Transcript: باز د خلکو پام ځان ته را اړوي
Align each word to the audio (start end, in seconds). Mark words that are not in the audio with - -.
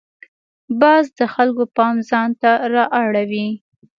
باز 0.81 1.05
د 1.17 1.19
خلکو 1.33 1.63
پام 1.77 1.95
ځان 2.09 2.29
ته 2.41 2.51
را 2.73 2.85
اړوي 3.01 3.47